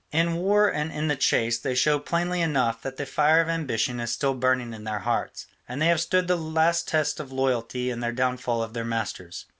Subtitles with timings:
[0.11, 3.99] In war and in the chase they show plainly enough that the fire of ambition
[3.99, 5.45] is still burning in their hearts.
[5.69, 9.45] And they have stood the last test of loyalty in the downfall of their masters.